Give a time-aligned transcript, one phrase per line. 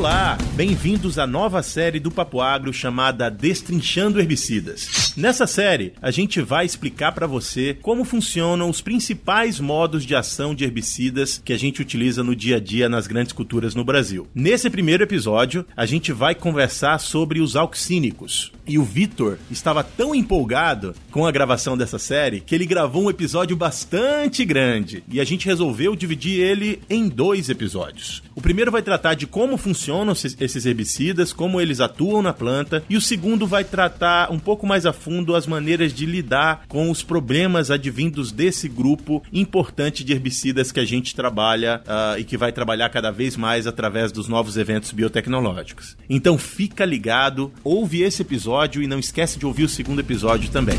[0.00, 5.12] Olá, bem-vindos à nova série do Papo Agro chamada Destrinchando Herbicidas.
[5.14, 10.54] Nessa série, a gente vai explicar para você como funcionam os principais modos de ação
[10.54, 14.26] de herbicidas que a gente utiliza no dia a dia nas grandes culturas no Brasil.
[14.34, 18.52] Nesse primeiro episódio, a gente vai conversar sobre os auxínicos.
[18.70, 23.10] E o Vitor estava tão empolgado com a gravação dessa série que ele gravou um
[23.10, 28.22] episódio bastante grande e a gente resolveu dividir ele em dois episódios.
[28.32, 32.96] O primeiro vai tratar de como funcionam esses herbicidas, como eles atuam na planta, e
[32.96, 37.02] o segundo vai tratar um pouco mais a fundo as maneiras de lidar com os
[37.02, 42.52] problemas advindos desse grupo importante de herbicidas que a gente trabalha uh, e que vai
[42.52, 45.96] trabalhar cada vez mais através dos novos eventos biotecnológicos.
[46.08, 50.78] Então fica ligado, ouve esse episódio e não esquece de ouvir o segundo episódio também.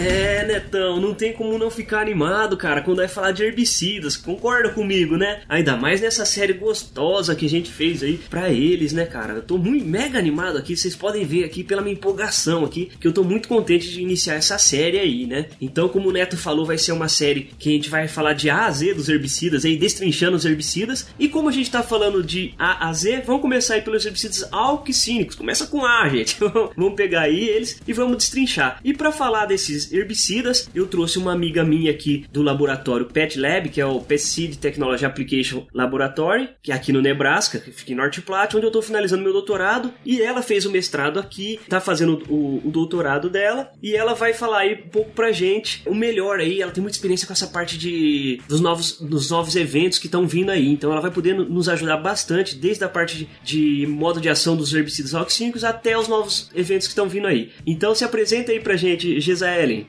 [0.00, 4.16] É, Netão, não tem como não ficar animado, cara, quando vai falar de herbicidas.
[4.16, 5.42] Concorda comigo, né?
[5.46, 9.34] Ainda mais nessa série gostosa que a gente fez aí para eles, né, cara?
[9.34, 13.06] Eu tô muito mega animado aqui, vocês podem ver aqui pela minha empolgação aqui, que
[13.06, 15.46] eu tô muito contente de iniciar essa série aí, né?
[15.60, 18.48] Então, como o Neto falou, vai ser uma série que a gente vai falar de
[18.48, 21.08] A a Z dos herbicidas aí, destrinchando os herbicidas.
[21.18, 24.48] E como a gente tá falando de A a Z, vamos começar aí pelos herbicidas
[24.50, 25.36] alquicínicos.
[25.36, 26.38] Começa com A, gente.
[26.74, 28.80] vamos pegar aí eles e vamos destrinchar.
[28.82, 33.68] E para falar desses herbicidas, eu trouxe uma amiga minha aqui do laboratório Pet Lab,
[33.68, 37.94] que é o Pesticide Technology Application Laboratory, que é aqui no Nebraska, que fica em
[37.94, 41.80] North Platte, onde eu estou finalizando meu doutorado, e ela fez o mestrado aqui, está
[41.80, 45.94] fazendo o, o, doutorado dela, e ela vai falar aí um pouco pra gente o
[45.94, 49.98] melhor aí, ela tem muita experiência com essa parte de dos novos, dos novos eventos
[49.98, 53.28] que estão vindo aí, então ela vai poder nos ajudar bastante, desde a parte de,
[53.42, 57.50] de modo de ação dos herbicidas oxínicos até os novos eventos que estão vindo aí.
[57.66, 59.20] Então se apresenta aí pra gente,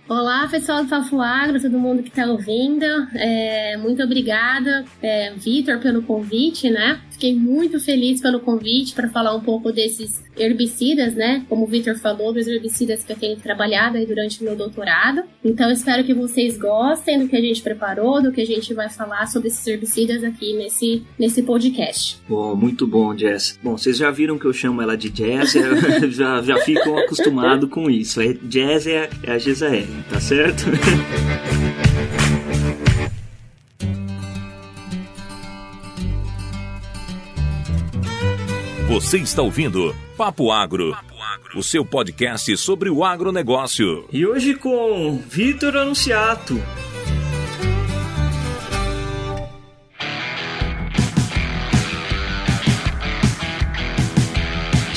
[0.08, 2.86] Olá, pessoal do Papo Agro, todo mundo que está ouvindo.
[3.16, 7.00] É, muito obrigada, é, Vitor, pelo convite, né?
[7.22, 11.46] Fiquei muito feliz pelo convite para falar um pouco desses herbicidas, né?
[11.48, 15.22] Como o Victor falou, dos herbicidas que eu tenho trabalhado aí durante o meu doutorado.
[15.46, 18.90] Então, espero que vocês gostem do que a gente preparou, do que a gente vai
[18.90, 22.18] falar sobre esses herbicidas aqui nesse, nesse podcast.
[22.28, 23.60] Bom, muito bom, Jess.
[23.62, 25.54] Bom, vocês já viram que eu chamo ela de Jess,
[26.10, 28.20] já, já ficam acostumados com isso.
[28.20, 30.64] É, Jess é, é a Gisaele, tá certo?
[39.02, 40.96] Você está ouvindo Papo Agro,
[41.56, 44.06] o seu podcast sobre o agronegócio.
[44.12, 46.62] E hoje com Vitor Anunciato.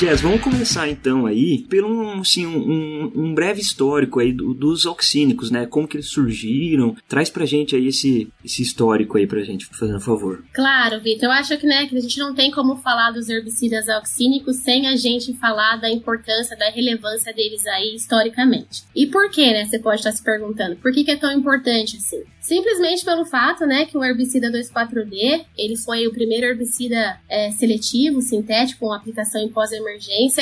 [0.05, 5.49] Jazz, vamos começar então aí pelo assim, um, um breve histórico aí do, dos oxínicos,
[5.49, 5.65] né?
[5.65, 6.95] Como que eles surgiram.
[7.07, 10.43] Traz pra gente aí esse, esse histórico aí pra gente, fazendo favor.
[10.53, 11.23] Claro, Vitor.
[11.23, 14.87] Eu acho que, né, que a gente não tem como falar dos herbicidas oxínicos sem
[14.87, 18.83] a gente falar da importância, da relevância deles aí historicamente.
[18.95, 19.65] E por que, né?
[19.65, 20.75] Você pode estar se perguntando.
[20.75, 22.21] Por que, que é tão importante assim?
[22.45, 28.21] Simplesmente pelo fato, né, que o herbicida 2,4-D, ele foi o primeiro herbicida é, seletivo,
[28.21, 29.94] sintético, com aplicação em pós-emergência,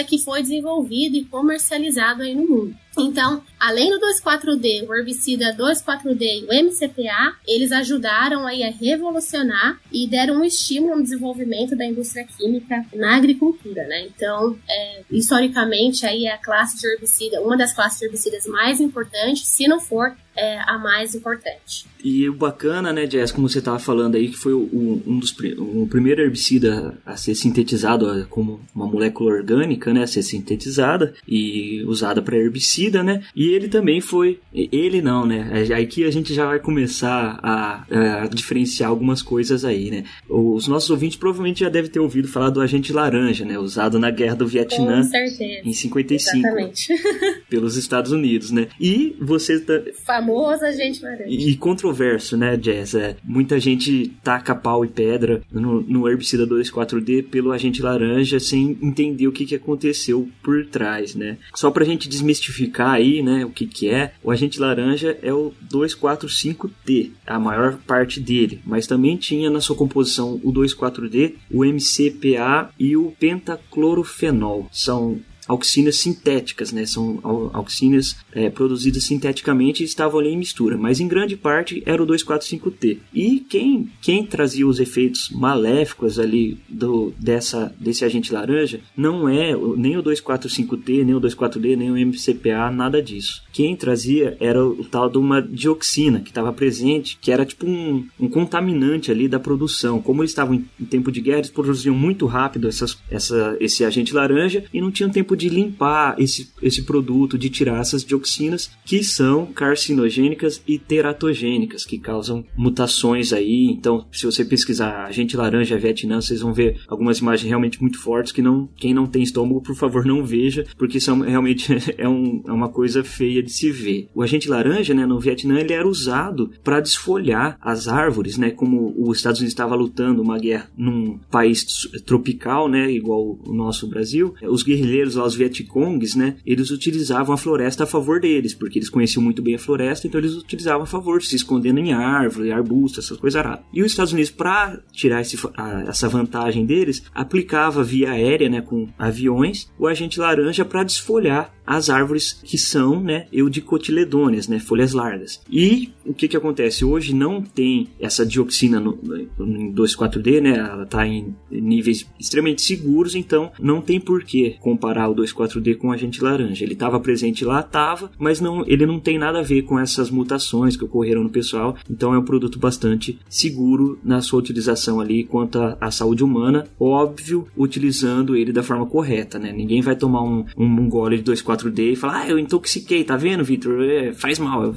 [0.03, 2.82] que foi desenvolvido e comercializado aí no mundo.
[2.97, 9.79] Então, além do 2,4-D, o herbicida 2,4-D e o MCPA, eles ajudaram aí a revolucionar
[9.91, 14.07] e deram um estímulo no desenvolvimento da indústria química na agricultura, né?
[14.07, 18.79] Então, é, historicamente, aí é a classe de herbicida, uma das classes de herbicidas mais
[18.79, 21.85] importantes, se não for é a mais importante.
[22.03, 25.33] E o bacana, né, Jess, como você estava falando aí, que foi o, um dos
[25.57, 31.83] o primeiro herbicida a ser sintetizado como uma molécula orgânica, né, a ser sintetizada e
[31.85, 33.21] usada para herbicida, né?
[33.35, 35.51] E ele também foi, ele não, né?
[35.77, 37.83] Aqui a gente já vai começar a,
[38.23, 40.03] a diferenciar algumas coisas aí, né?
[40.29, 44.09] Os nossos ouvintes provavelmente já devem ter ouvido falar do agente laranja, né, usado na
[44.11, 45.67] guerra do Vietnã Com certeza.
[45.67, 46.93] em 55 Exatamente.
[47.49, 48.67] pelos Estados Unidos, né?
[48.79, 51.29] E você tá famoso agente laranja.
[51.29, 52.95] E controverso, né, Jazz?
[52.95, 58.77] É, muita gente taca pau e pedra no, no herbicida 2,4-D pelo agente laranja sem
[58.81, 61.37] entender o que, que aconteceu por trás, né?
[61.55, 65.53] Só pra gente desmistificar aí, né, o que que é, o agente laranja é o
[65.71, 72.69] 2,4,5-T, a maior parte dele, mas também tinha na sua composição o 2,4-D, o MCPA
[72.79, 74.67] e o pentaclorofenol.
[74.71, 76.85] São auxinas sintéticas, né?
[76.85, 77.19] São
[77.53, 82.07] auxinas é, produzidas sinteticamente e estavam ali em mistura, mas em grande parte era o
[82.07, 82.99] 2,4,5-T.
[83.13, 89.55] E quem, quem trazia os efeitos maléficos ali do, dessa, desse agente laranja não é
[89.77, 93.43] nem o 2,4,5-T, nem o 2,4-D, nem o MCPA, nada disso.
[93.51, 98.07] Quem trazia era o tal de uma dioxina que estava presente, que era tipo um,
[98.19, 100.01] um contaminante ali da produção.
[100.01, 103.85] Como eles estavam em, em tempo de guerra, eles produziam muito rápido essas, essa, esse
[103.85, 108.71] agente laranja e não tinham tempo de limpar esse, esse produto, de tirar essas dioxinas
[108.85, 113.65] que são carcinogênicas e teratogênicas, que causam mutações aí.
[113.71, 118.31] Então, se você pesquisar agente laranja Vietnã, vocês vão ver algumas imagens realmente muito fortes
[118.31, 122.41] que não, quem não tem estômago, por favor, não veja, porque são realmente é, um,
[122.45, 124.09] é uma coisa feia de se ver.
[124.13, 128.93] O agente laranja, né, no Vietnã, ele era usado para desfolhar as árvores, né, como
[128.97, 131.65] os Estados Unidos estava lutando uma guerra num país
[132.05, 134.33] tropical, né, igual o nosso Brasil.
[134.43, 138.89] Os guerrilheiros lá, os Vietcongs, né, eles utilizavam a floresta a favor deles, porque eles
[138.89, 142.99] conheciam muito bem a floresta, então eles utilizavam a favor, se escondendo em árvore, arbusto,
[142.99, 143.65] essas coisas aradas.
[143.73, 148.61] E os Estados Unidos, para tirar esse, a, essa vantagem deles, aplicava via aérea, né,
[148.61, 154.93] com aviões, o agente laranja para desfolhar as árvores que são, né, eudicotiledôneas, né, folhas
[154.93, 155.41] largas.
[155.49, 156.85] E o que que acontece?
[156.85, 162.61] Hoje não tem essa dioxina no, no, em 2,4-D, né, ela está em níveis extremamente
[162.61, 166.63] seguros, então não tem por que comparar o 2,4-D com o agente laranja.
[166.63, 170.09] Ele estava presente lá, estava, mas não, ele não tem nada a ver com essas
[170.09, 175.23] mutações que ocorreram no pessoal, então é um produto bastante seguro na sua utilização ali
[175.23, 179.51] quanto à saúde humana, óbvio, utilizando ele da forma correta, né?
[179.51, 183.15] Ninguém vai tomar um, um gole de 2,4 4D e falar, ah, eu intoxiquei, tá
[183.15, 183.83] vendo, Victor?
[183.83, 184.75] É, faz mal.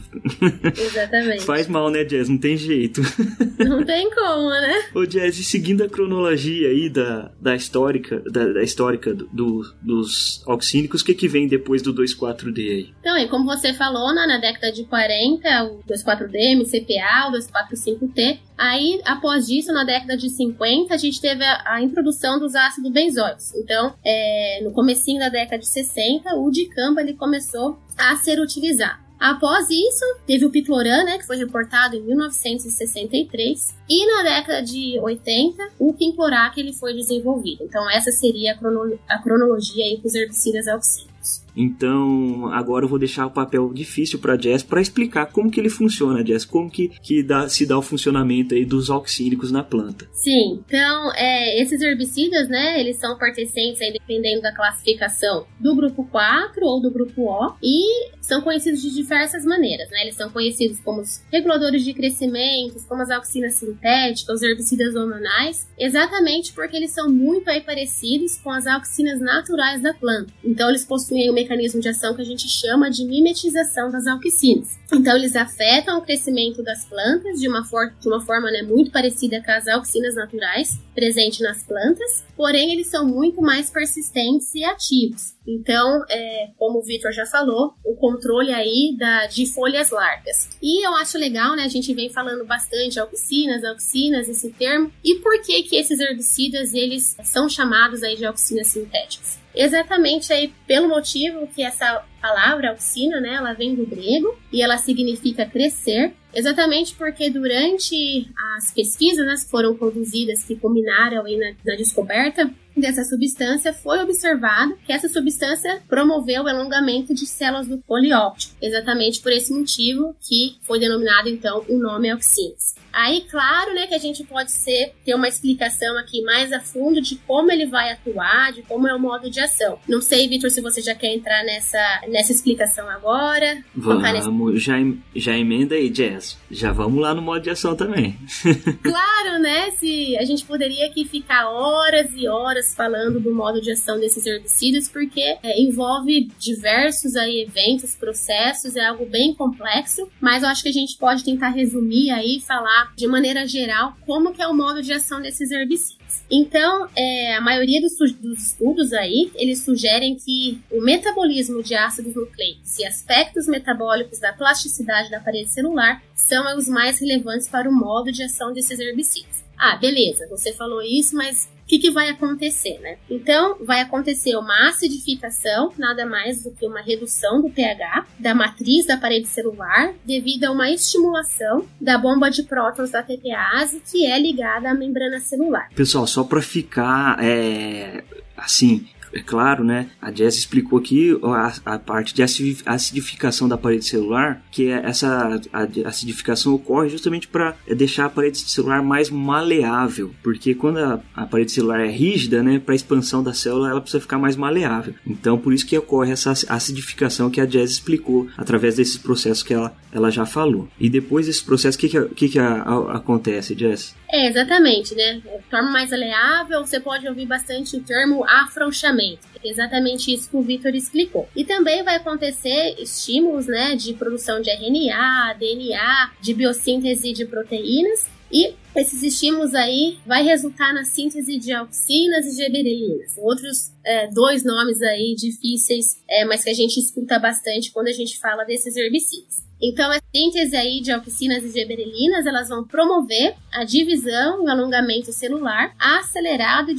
[0.76, 1.42] Exatamente.
[1.44, 2.28] faz mal, né, Jazz?
[2.28, 3.00] Não tem jeito.
[3.58, 4.84] Não tem como, né?
[4.94, 10.42] Ô, Jazz, e seguindo a cronologia aí da, da histórica, da, da histórica do, dos
[10.46, 12.90] oxínicos, o que que vem depois do 2,4D aí?
[13.00, 18.38] Então, e como você falou, né, na década de 40, o 2,4D, MCPA, o 2,4,5T,
[18.56, 22.90] Aí, após isso, na década de 50, a gente teve a, a introdução dos ácidos
[22.90, 23.54] benzoicos.
[23.54, 29.06] Então, é, no comecinho da década de 60, o dicamba ele começou a ser utilizado.
[29.18, 34.98] Após isso, teve o Picloran, né, que foi reportado em 1963, e na década de
[35.00, 37.64] 80, o Quinclorac ele foi desenvolvido.
[37.64, 41.45] Então essa seria a, crono a cronologia aí para os herbicidas auxílios.
[41.56, 45.70] Então, agora eu vou deixar o papel difícil para Jess para explicar como que ele
[45.70, 50.06] funciona, Jess, como que, que dá, se dá o funcionamento aí dos auxínicos na planta.
[50.12, 56.04] Sim, então, é, esses herbicidas, né, eles são pertencentes aí, dependendo da classificação, do grupo
[56.04, 60.80] 4 ou do grupo O, e são conhecidos de diversas maneiras, né, eles são conhecidos
[60.80, 66.90] como os reguladores de crescimento, como as auxinas sintéticas, os herbicidas hormonais, exatamente porque eles
[66.90, 70.32] são muito aí parecidos com as auxinas naturais da planta.
[70.44, 74.76] Então, eles possuem o mecanismo de ação que a gente chama de mimetização das auxicinas.
[74.92, 78.90] Então, eles afetam o crescimento das plantas de uma, for de uma forma né, muito
[78.90, 84.64] parecida com as auxinas naturais presentes nas plantas, porém, eles são muito mais persistentes e
[84.64, 85.34] ativos.
[85.46, 90.48] Então, é, como o Victor já falou, o controle aí da, de folhas largas.
[90.60, 91.64] E eu acho legal, né?
[91.64, 94.90] A gente vem falando bastante auxinas, auxinas, esse termo.
[95.04, 99.38] E por que que esses herbicidas, eles são chamados aí de auxinas sintéticas?
[99.56, 104.76] Exatamente aí pelo motivo que essa palavra auxina, né, ela vem do grego e ela
[104.76, 111.52] significa crescer, exatamente porque durante as pesquisas né, que foram conduzidas, que culminaram aí na,
[111.64, 117.78] na descoberta dessa substância, foi observado que essa substância promoveu o alongamento de células do
[117.78, 122.74] polióptico, exatamente por esse motivo que foi denominado então o nome auxinas.
[122.96, 126.98] Aí, claro, né, que a gente pode ser, ter uma explicação aqui mais a fundo
[127.02, 129.78] de como ele vai atuar, de como é o modo de ação.
[129.86, 133.62] Não sei, Vitor, se você já quer entrar nessa, nessa explicação agora.
[133.74, 134.76] Vamos, já,
[135.14, 136.38] já emenda aí, Jess.
[136.50, 138.18] Já vamos lá no modo de ação também.
[138.82, 139.72] claro, né?
[139.72, 144.24] Se a gente poderia aqui ficar horas e horas falando do modo de ação desses
[144.24, 150.62] herbicidas, porque é, envolve diversos aí eventos, processos, é algo bem complexo, mas eu acho
[150.62, 154.54] que a gente pode tentar resumir aí, falar de maneira geral, como que é o
[154.54, 156.24] modo de ação desses herbicidas.
[156.30, 162.14] Então, é, a maioria dos, dos, estudos aí, eles sugerem que o metabolismo de ácidos
[162.14, 167.72] nucleicos e aspectos metabólicos da plasticidade da parede celular são os mais relevantes para o
[167.72, 169.45] modo de ação desses herbicidas.
[169.58, 172.96] Ah, beleza, você falou isso, mas o que, que, vai acontecer, né?
[173.10, 178.86] Então, vai acontecer uma acidificação, nada mais do que uma redução do pH da matriz
[178.86, 184.18] da parede celular, devido a uma estimulação da bomba de prótons da TPase, que é
[184.18, 185.68] ligada à membrana celular.
[185.74, 188.04] Pessoal, só para ficar é,
[188.36, 189.88] assim é claro, né?
[190.00, 195.40] A Jess explicou aqui a, a parte de acidificação da parede celular, que é essa
[195.84, 201.52] acidificação ocorre justamente para deixar a parede celular mais maleável, porque quando a, a parede
[201.52, 204.94] celular é rígida, né, para expansão da célula, ela precisa ficar mais maleável.
[205.06, 209.54] Então, por isso que ocorre essa acidificação que a Jess explicou através desses processos que
[209.54, 210.68] ela, ela já falou.
[210.78, 213.94] E depois desse processo, o que, que, que, que a, acontece, Jess?
[214.10, 215.20] É, exatamente, né?
[215.50, 218.95] Torna mais maleável, você pode ouvir bastante o termo afrouxamento.
[219.42, 221.28] É exatamente isso que o Victor explicou.
[221.34, 228.06] E também vai acontecer estímulos, né, de produção de RNA, DNA, de biossíntese de proteínas,
[228.30, 233.14] e esses estímulos aí vai resultar na síntese de auxinas e gibberelinas.
[233.18, 237.92] Outros é, dois nomes aí difíceis, é, mas que a gente escuta bastante quando a
[237.92, 239.45] gente fala desses herbicidas.
[239.60, 244.50] Então, a síntese aí de auxinas e gibberelinas, elas vão promover a divisão e o
[244.50, 246.72] alongamento celular acelerado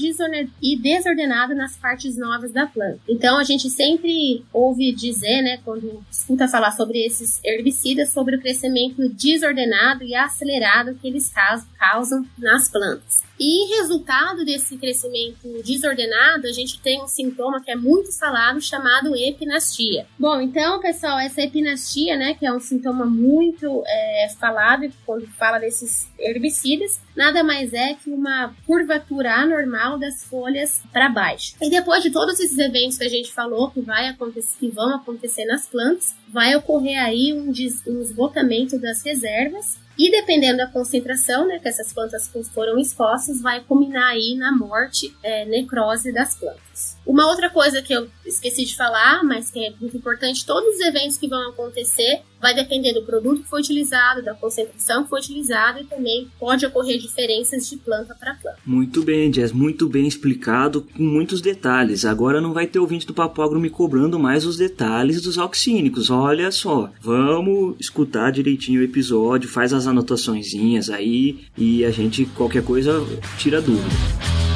[0.62, 3.00] e desordenado nas partes novas da planta.
[3.10, 8.40] Então, a gente sempre ouve dizer, né, quando escuta falar sobre esses herbicidas, sobre o
[8.40, 11.32] crescimento desordenado e acelerado que eles
[11.78, 13.24] causam nas plantas.
[13.40, 19.16] E resultado desse crescimento desordenado, a gente tem um sintoma que é muito falado chamado
[19.16, 20.08] epinastia.
[20.18, 25.60] Bom, então, pessoal, essa epinastia, né, que é um sintoma muito é, falado quando fala
[25.60, 31.56] desses herbicidas, nada mais é que uma curvatura anormal das folhas para baixo.
[31.62, 34.96] E depois de todos esses eventos que a gente falou que vai acontecer, que vão
[34.96, 40.68] acontecer nas plantas, vai ocorrer aí um, des, um esgotamento das reservas e dependendo da
[40.68, 46.36] concentração né, que essas plantas foram expostas, vai culminar aí na morte, é, necrose das
[46.36, 46.98] plantas.
[47.06, 50.82] Uma outra coisa que eu esqueci de falar, mas que é muito importante, todos os
[50.82, 55.20] eventos que vão acontecer vai depender do produto que foi utilizado, da concentração que foi
[55.20, 58.60] utilizada e também pode ocorrer diferenças de planta para planta.
[58.66, 62.06] Muito bem, Jess, muito bem explicado, com muitos detalhes.
[62.06, 66.10] Agora não vai ter ouvinte do Papo me cobrando mais os detalhes dos auxínicos.
[66.12, 72.64] Olha só, vamos escutar direitinho o episódio, faz as anotaçõezinhas aí e a gente, qualquer
[72.64, 73.06] coisa,
[73.38, 74.47] tira dúvida.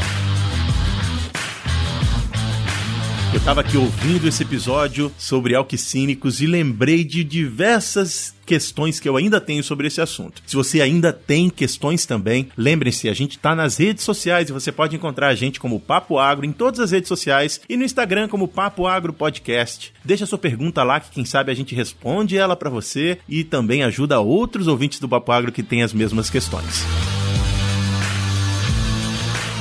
[3.31, 9.15] Eu estava aqui ouvindo esse episódio sobre alquicínicos e lembrei de diversas questões que eu
[9.15, 10.43] ainda tenho sobre esse assunto.
[10.45, 14.69] Se você ainda tem questões também, lembrem-se, a gente está nas redes sociais e você
[14.69, 18.27] pode encontrar a gente como Papo Agro em todas as redes sociais e no Instagram
[18.27, 19.93] como Papo Agro Podcast.
[20.03, 23.81] Deixa sua pergunta lá que quem sabe a gente responde ela para você e também
[23.81, 26.83] ajuda outros ouvintes do Papo Agro que têm as mesmas questões.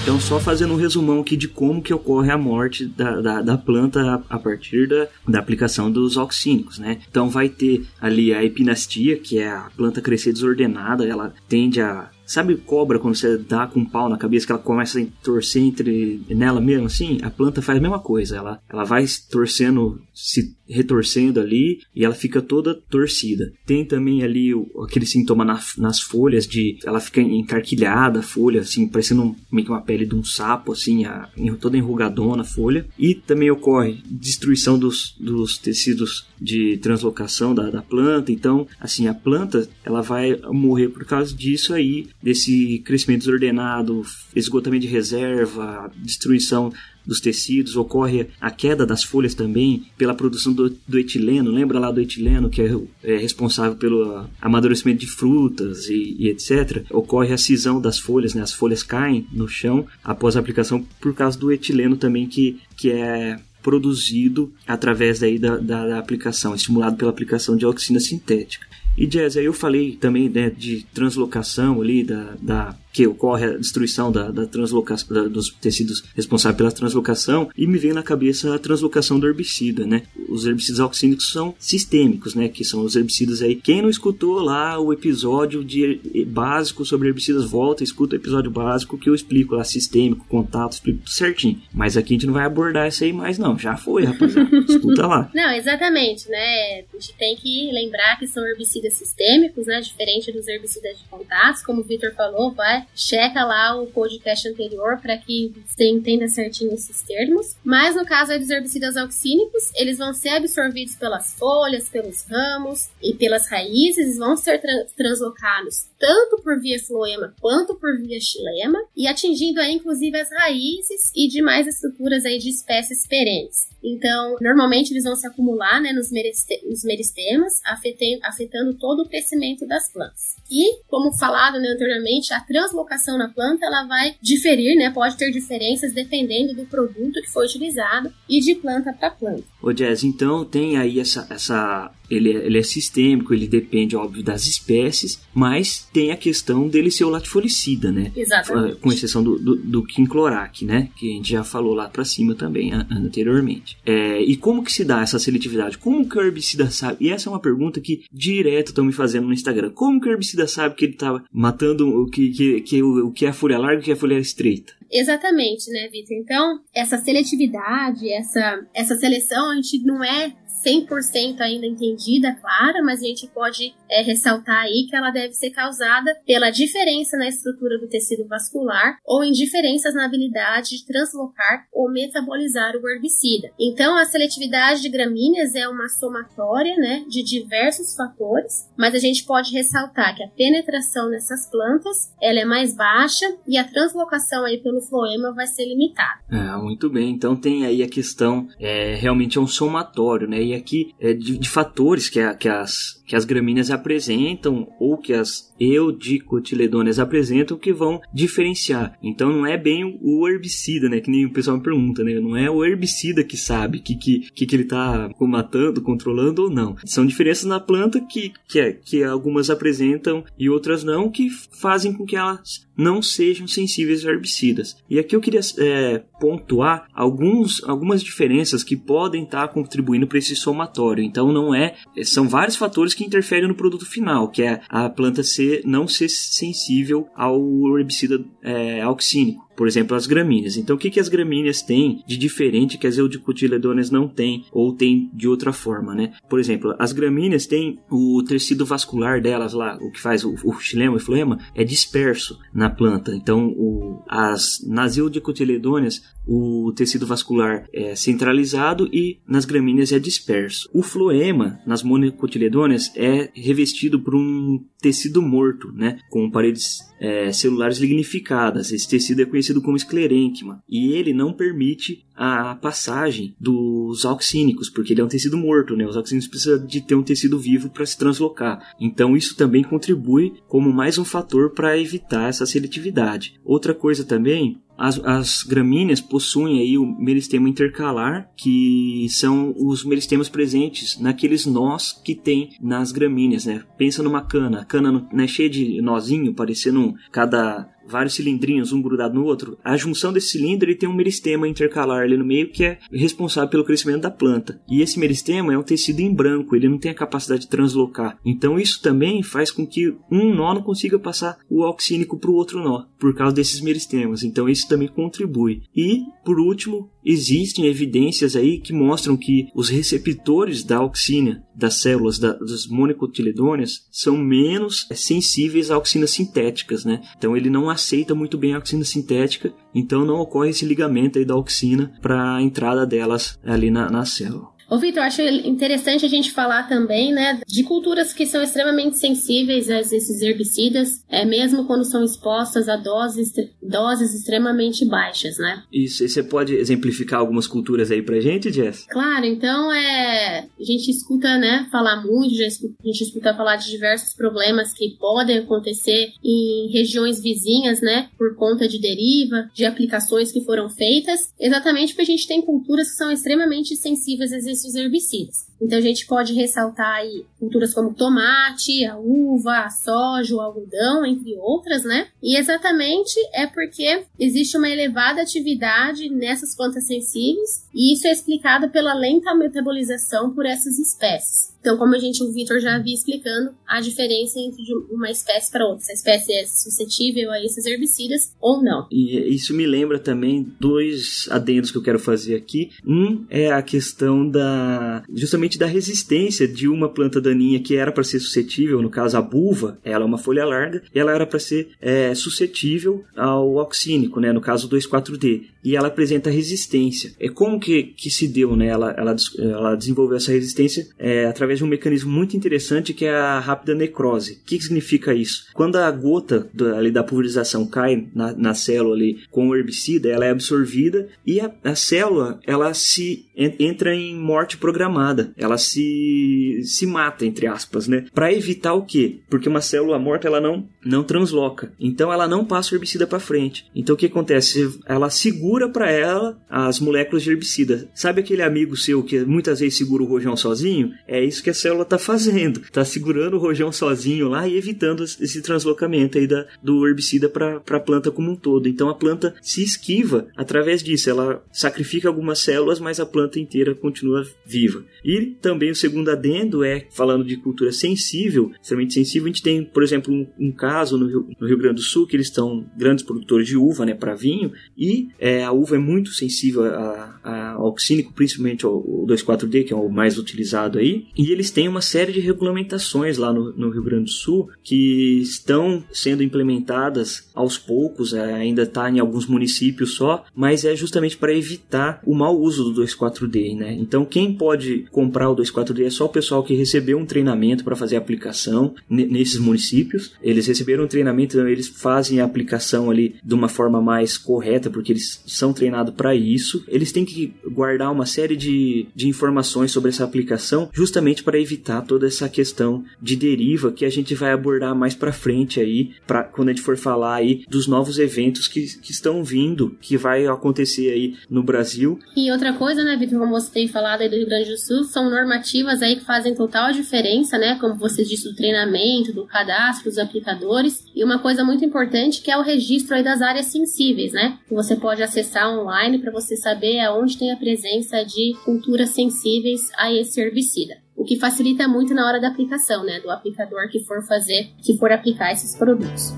[0.02, 3.58] Então, só fazendo um resumão aqui de como que ocorre a morte da, da, da
[3.58, 7.00] planta a, a, partir da, da aplicação dos auxínicos, né?
[7.08, 12.08] Então, vai ter ali a epinastia, que é a planta crescer desordenada, ela tende a
[12.30, 15.64] Sabe cobra quando você dá com um pau na cabeça que ela começa a torcer
[15.64, 17.18] entre nela mesmo assim?
[17.22, 18.36] A planta faz a mesma coisa.
[18.36, 23.52] Ela, ela vai torcendo, se retorcendo ali e ela fica toda torcida.
[23.66, 28.60] Tem também ali o, aquele sintoma na, nas folhas de ela fica encarquilhada a folha,
[28.60, 31.28] assim, parecendo meio que uma pele de um sapo, assim, a,
[31.60, 32.86] toda enrugadona a folha.
[32.96, 38.30] E também ocorre destruição dos, dos tecidos de translocação da, da planta.
[38.30, 44.02] Então, assim, a planta ela vai morrer por causa disso aí desse crescimento desordenado,
[44.34, 46.72] esgotamento de reserva, destruição
[47.06, 51.50] dos tecidos, ocorre a queda das folhas também pela produção do, do etileno.
[51.50, 56.84] Lembra lá do etileno que é, é responsável pelo amadurecimento de frutas e, e, etc.
[56.90, 58.42] Ocorre a cisão das folhas, né?
[58.42, 62.90] as folhas caem no chão após a aplicação por causa do etileno também que, que
[62.90, 68.66] é produzido através daí da, da, da aplicação, estimulado pela aplicação de auxina sintética.
[69.00, 73.56] E Jazz, aí eu falei também né, de translocação ali, da, da que ocorre a
[73.56, 78.54] destruição da, da translocação da, dos tecidos responsáveis pela translocação e me vem na cabeça
[78.54, 80.02] a translocação do herbicida, né?
[80.28, 82.48] Os herbicidas auxínicos são sistêmicos, né?
[82.48, 83.54] Que são os herbicidas aí.
[83.54, 88.98] Quem não escutou lá o episódio de básico sobre herbicidas, volta, escuta o episódio básico
[88.98, 91.60] que eu explico lá sistêmico, contato, explico tudo certinho.
[91.72, 93.58] Mas aqui a gente não vai abordar isso aí mais não.
[93.58, 94.50] Já foi, rapaziada.
[94.68, 95.30] escuta lá.
[95.34, 96.84] Não, exatamente, né?
[96.92, 99.80] A gente tem que lembrar que são herbicidas sistêmicos, né?
[99.80, 104.98] Diferente dos herbicidas de contatos, como o Victor falou, vai checa lá o podcast anterior
[105.00, 107.56] para que você entenda certinho esses termos.
[107.64, 113.14] Mas no caso dos herbicidas auxínicos, eles vão ser absorvidos pelas folhas, pelos ramos e
[113.14, 119.06] pelas raízes, vão ser tra translocados tanto por via floema quanto por via xilema e
[119.06, 123.68] atingindo aí inclusive as raízes e demais estruturas aí de espécies perenes.
[123.82, 129.08] Então, normalmente eles vão se acumular né, nos, meriste nos meristemas, afetando, afetando todo o
[129.08, 130.36] crescimento das plantas.
[130.50, 135.30] E, como falado né, anteriormente, a translocação na planta ela vai diferir, né, pode ter
[135.30, 139.44] diferenças dependendo do produto que foi utilizado e de planta para planta.
[139.62, 144.22] Ô Jazz, então tem aí essa, essa ele é, ele é sistêmico, ele depende, óbvio,
[144.22, 148.10] das espécies, mas tem a questão dele ser o latifolicida, né?
[148.16, 148.76] Exatamente.
[148.76, 150.88] Com exceção do, do, do quinclorac, né?
[150.96, 153.78] Que a gente já falou lá para cima também, anteriormente.
[153.86, 155.78] É, e como que se dá essa seletividade?
[155.78, 156.96] Como que o herbicida sabe?
[157.00, 159.70] E essa é uma pergunta que direto estão me fazendo no Instagram.
[159.70, 163.12] Como que o herbicida sabe que ele tá matando o que, que, que, o, o
[163.12, 164.79] que é a folha larga e o que é a folha estreita?
[164.90, 166.16] Exatamente, né, Vitor?
[166.16, 170.32] Então, essa seletividade, essa, essa seleção, a gente não é
[170.64, 175.50] 100% ainda entendida, clara, mas a gente pode é, ressaltar aí que ela deve ser
[175.50, 181.66] causada pela diferença na estrutura do tecido vascular ou em diferenças na habilidade de translocar
[181.72, 183.50] ou metabolizar o herbicida.
[183.58, 189.24] Então, a seletividade de gramíneas é uma somatória né, de diversos fatores, mas a gente
[189.24, 194.58] pode ressaltar que a penetração nessas plantas ela é mais baixa e a translocação aí
[194.58, 196.20] pelo floema vai ser limitada.
[196.30, 197.10] Ah, muito bem.
[197.10, 200.49] Então tem aí a questão, é, realmente é um somatório, né?
[200.54, 205.12] Aqui é, de, de, fatores que, a, que, as, que as gramíneas apresentam ou que
[205.12, 208.98] as eudicotiledôneas apresentam que vão diferenciar.
[209.02, 211.00] Então não é bem o herbicida, né?
[211.00, 212.18] Que nem o pessoal me pergunta, né?
[212.18, 216.76] Não é o herbicida que sabe que, que, que, ele está matando, controlando ou não.
[216.84, 221.92] São diferenças na planta que, que, é, que algumas apresentam e outras não, que fazem
[221.92, 224.76] com que elas não sejam sensíveis a herbicidas.
[224.88, 230.18] E aqui eu queria é, pontuar alguns, algumas diferenças que podem estar tá contribuindo para
[230.18, 231.02] esse somatório.
[231.02, 235.22] Então não é, são vários fatores que interferem no produto final, que é a planta
[235.22, 237.40] ser não ser sensível ao
[237.78, 240.56] herbicida é, auxínico por exemplo, as gramíneas.
[240.56, 244.72] Então, o que, que as gramíneas têm de diferente que as eudicotiledôneas não têm ou
[244.72, 246.14] têm de outra forma, né?
[246.30, 250.58] Por exemplo, as gramíneas têm o tecido vascular delas lá, o que faz o, o
[250.58, 253.14] xilema e floema, é disperso na planta.
[253.14, 260.70] Então, o, as, nas eudicotiledôneas, o tecido vascular é centralizado e nas gramíneas é disperso.
[260.72, 267.78] O floema, nas monocotiledôneas, é revestido por um tecido morto, né, com paredes é, celulares
[267.78, 268.70] lignificadas.
[268.70, 274.92] Esse tecido é conhecido como esclerênquima e ele não permite a passagem dos auxínicos, porque
[274.92, 275.86] ele é um tecido morto, né?
[275.86, 278.74] Os auxínicos precisam de ter um tecido vivo para se translocar.
[278.78, 283.40] Então isso também contribui como mais um fator para evitar essa seletividade.
[283.42, 290.30] Outra coisa também as, as, gramíneas possuem aí o meristema intercalar, que são os meristemas
[290.30, 293.62] presentes naqueles nós que tem nas gramíneas, né?
[293.76, 298.80] Pensa numa cana, a cana não é cheia de nozinho, parecendo cada vários cilindrinhos, um
[298.80, 302.50] grudado no outro, a junção desse cilindro ele tem um meristema intercalar ali no meio
[302.50, 304.60] que é responsável pelo crescimento da planta.
[304.68, 308.18] E esse meristema é um tecido em branco, ele não tem a capacidade de translocar.
[308.24, 312.34] Então isso também faz com que um nó não consiga passar o oxínico para o
[312.34, 314.22] outro nó, por causa desses meristemas.
[314.22, 315.62] Então isso também contribui.
[315.74, 322.18] E, por último, existem evidências aí que mostram que os receptores da auxina das células
[322.18, 327.00] da, das monocotiledôneas são menos sensíveis a auxinas sintéticas, né?
[327.16, 331.24] Então ele não aceita muito bem a auxina sintética, então não ocorre esse ligamento aí
[331.24, 334.59] da auxina para a entrada delas ali na, na célula.
[334.70, 339.68] Ô, Vitor, acho interessante a gente falar também, né, de culturas que são extremamente sensíveis
[339.68, 345.64] a esses herbicidas, é, mesmo quando são expostas a doses, doses extremamente baixas, né?
[345.72, 348.86] Isso, e você pode exemplificar algumas culturas aí pra gente, Jess?
[348.88, 350.46] Claro, então é.
[350.60, 354.72] A gente escuta, né, falar muito, já escuta, a gente escuta falar de diversos problemas
[354.72, 360.68] que podem acontecer em regiões vizinhas, né, por conta de deriva, de aplicações que foram
[360.70, 365.46] feitas, exatamente porque a gente tem culturas que são extremamente sensíveis a esses esses herbicidas.
[365.60, 371.04] Então a gente pode ressaltar aí culturas como tomate, a uva, a soja, o algodão,
[371.04, 372.08] entre outras, né?
[372.22, 378.70] E exatamente é porque existe uma elevada atividade nessas plantas sensíveis e isso é explicado
[378.70, 381.50] pela lenta metabolização por essas espécies.
[381.60, 385.66] Então, como a gente, o Vitor já havia explicando, a diferença entre uma espécie para
[385.66, 385.84] outra.
[385.84, 388.86] Se a espécie é suscetível a esses herbicidas ou não.
[388.90, 392.70] E isso me lembra também dois adendos que eu quero fazer aqui.
[392.86, 398.04] Um é a questão da justamente da resistência de uma planta daninha que era para
[398.04, 401.70] ser suscetível, no caso a buva, ela é uma folha larga, ela era para ser
[401.80, 407.12] é, suscetível ao oxínico, né, no caso 2,4-D, e ela apresenta resistência.
[407.18, 408.66] É como que, que se deu, né?
[408.66, 413.14] Ela, ela, ela desenvolveu essa resistência é, através de um mecanismo muito interessante que é
[413.14, 414.34] a rápida necrose.
[414.34, 415.46] O que, que significa isso?
[415.54, 420.24] Quando a gota ali da pulverização cai na, na célula ali com o herbicida, ela
[420.24, 423.26] é absorvida e a, a célula ela se
[423.58, 425.32] entra em morte programada.
[425.36, 428.04] Ela se, se mata, entre aspas, né?
[428.14, 429.20] Para evitar o quê?
[429.28, 431.72] Porque uma célula morta ela não, não transloca.
[431.80, 433.66] Então ela não passa o herbicida para frente.
[433.74, 434.78] Então o que acontece?
[434.86, 437.88] Ela segura para ela as moléculas de herbicida.
[437.94, 440.92] Sabe aquele amigo seu que muitas vezes segura o rojão sozinho?
[441.06, 442.60] É isso que a célula está fazendo.
[442.60, 447.62] Está segurando o rojão sozinho lá e evitando esse translocamento aí da, do herbicida para
[447.70, 448.68] a planta como um todo.
[448.68, 451.08] Então a planta se esquiva através disso.
[451.08, 454.84] Ela sacrifica algumas células, mas a planta inteira continua viva.
[455.04, 459.64] E também o segundo adendo é, falando de cultura sensível, extremamente sensível, a gente tem,
[459.64, 462.66] por exemplo, um, um caso no Rio, no Rio, Grande do Sul, que eles estão
[462.76, 467.20] grandes produtores de uva, né, para vinho, e é, a uva é muito sensível a,
[467.22, 471.50] a, ao oxínico, principalmente ao, ao 2,4-D, que é o mais utilizado aí, e eles
[471.50, 476.22] têm uma série de regulamentações lá no, no Rio Grande do Sul que estão sendo
[476.22, 482.00] implementadas aos poucos, é, ainda está em alguns municípios só, mas é justamente para evitar
[482.06, 482.82] o mau uso do
[483.20, 483.72] 2,4-D, né?
[483.72, 487.76] Então quem pode comprar o 2,4-D é só o pessoal que recebeu um treinamento para
[487.76, 490.12] fazer a aplicação nesses municípios.
[490.22, 494.70] Eles receberam um treinamento, então eles fazem a aplicação ali de uma forma mais correta,
[494.70, 496.64] porque eles são treinados para isso.
[496.68, 501.82] Eles têm que guardar uma série de, de informações sobre essa aplicação, justamente para evitar
[501.82, 506.24] toda essa questão de deriva que a gente vai abordar mais para frente aí, para
[506.24, 510.26] quando a gente for falar aí dos novos eventos que, que estão vindo, que vai
[510.26, 511.98] acontecer aí no Brasil.
[512.16, 514.84] E outra coisa, né, Vitor, como você tem falado aí do Rio Grande do Sul,
[514.84, 519.90] são normativas aí que fazem total diferença, né, como você disse, do treinamento, do cadastro,
[519.90, 520.84] dos aplicadores.
[520.94, 524.54] E uma coisa muito importante que é o registro aí das áreas sensíveis, né, que
[524.54, 529.92] você pode acessar online para você saber aonde tem a presença de culturas sensíveis a
[529.92, 534.02] esse herbicida o que facilita muito na hora da aplicação, né, do aplicador que for
[534.06, 536.12] fazer, que for aplicar esses produtos.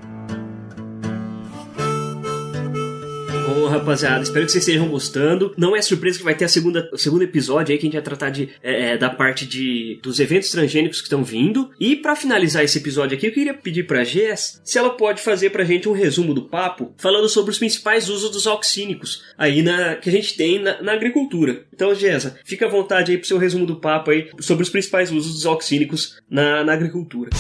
[3.47, 5.55] Bom, rapaziada, espero que vocês estejam gostando.
[5.57, 7.95] Não é surpresa que vai ter a segunda, o segundo episódio aí que a gente
[7.95, 11.71] vai tratar de, é, é da parte de, dos eventos transgênicos que estão vindo.
[11.79, 15.51] E para finalizar esse episódio aqui, eu queria pedir pra Jess se ela pode fazer
[15.51, 19.95] pra gente um resumo do papo falando sobre os principais usos dos auxínicos aí na,
[19.95, 21.65] que a gente tem na, na agricultura.
[21.73, 25.13] Então, Jess, fica à vontade aí pro seu resumo do papo aí sobre os principais
[25.13, 27.31] usos dos auxínicos na, na agricultura.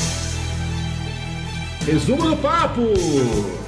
[1.84, 3.65] Resumo do papo!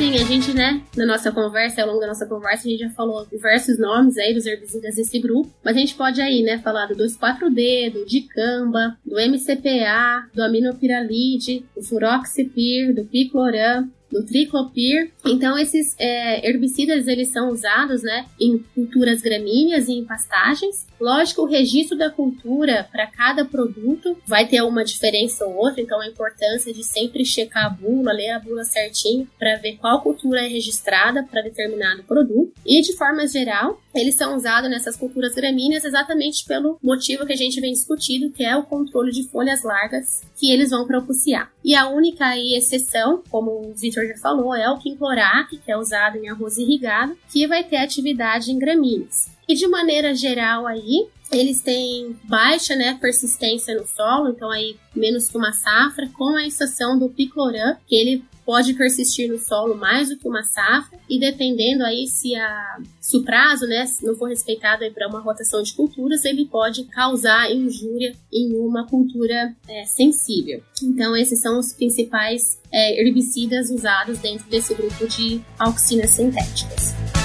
[0.00, 2.88] Sim, a gente, né, na nossa conversa, ao longo da nossa conversa, a gente já
[2.88, 6.86] falou diversos nomes aí dos herbicidas desse grupo, mas a gente pode aí, né, falar
[6.86, 15.12] do 2,4-D, do dicamba, do MCPA, do aminopiralide, do furoxipir, do picloram, do triclopir.
[15.30, 20.86] Então esses é, herbicidas eles são usados, né, em culturas gramíneas e em pastagens.
[21.00, 26.00] Lógico, o registro da cultura para cada produto vai ter uma diferença ou outra, então
[26.00, 30.44] a importância de sempre checar a bula, ler a bula certinho para ver qual cultura
[30.44, 32.52] é registrada para determinado produto.
[32.66, 37.36] E de forma geral, eles são usados nessas culturas gramíneas exatamente pelo motivo que a
[37.36, 41.50] gente vem discutindo, que é o controle de folhas largas que eles vão propiciar.
[41.64, 44.78] E a única exceção, como o Vitor já falou, é o
[45.20, 49.30] quinclorac, que é usado em arroz irrigado, que vai ter atividade em gramíneas.
[49.48, 55.28] E de maneira geral aí, eles têm baixa né, persistência no solo, então aí menos
[55.28, 60.08] que uma safra, com a exceção do picloram, que ele pode persistir no solo mais
[60.08, 64.28] do que uma safra e dependendo aí se, a, se o prazo né, não for
[64.28, 70.60] respeitado para uma rotação de culturas, ele pode causar injúria em uma cultura é, sensível.
[70.82, 77.19] Então esses são os principais é, herbicidas usados dentro desse grupo de auxinas sintéticas.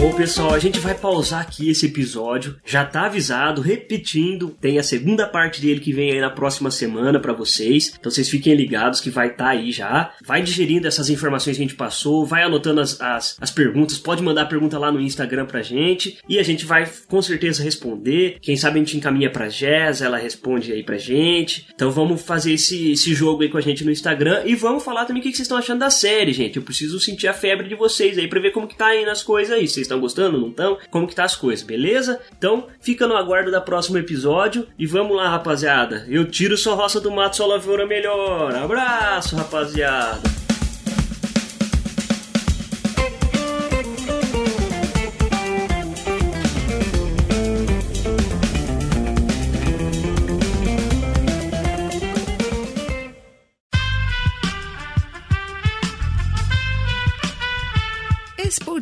[0.00, 2.56] Bom, pessoal, a gente vai pausar aqui esse episódio.
[2.64, 7.20] Já tá avisado, repetindo, tem a segunda parte dele que vem aí na próxima semana
[7.20, 7.92] para vocês.
[8.00, 10.14] Então vocês fiquem ligados que vai estar tá aí já.
[10.24, 14.22] Vai digerindo essas informações que a gente passou, vai anotando as, as, as perguntas, pode
[14.22, 18.38] mandar pergunta lá no Instagram pra gente e a gente vai com certeza responder.
[18.40, 21.66] Quem sabe a gente encaminha pra Jess, ela responde aí pra gente.
[21.74, 25.04] Então vamos fazer esse, esse jogo aí com a gente no Instagram e vamos falar
[25.04, 26.56] também o que vocês estão achando da série, gente.
[26.56, 29.22] Eu preciso sentir a febre de vocês aí pra ver como que tá aí nas
[29.22, 29.68] coisas aí.
[29.68, 30.78] Vocês estão gostando, não estão?
[30.90, 32.20] Como que tá as coisas, beleza?
[32.36, 36.06] Então, fica no aguardo da próximo episódio e vamos lá, rapaziada.
[36.08, 38.54] Eu tiro sua roça do mato, sua lavoura melhor.
[38.54, 40.39] Abraço, rapaziada.